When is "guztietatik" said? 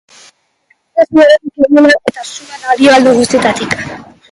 3.21-3.81